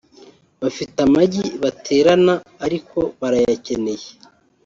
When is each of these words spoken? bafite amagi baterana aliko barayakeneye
bafite 0.61 0.97
amagi 1.07 1.43
baterana 1.63 2.33
aliko 2.65 2.99
barayakeneye 3.19 4.07